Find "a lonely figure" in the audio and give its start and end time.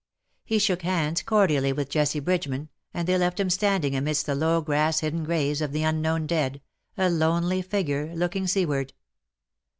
6.97-8.11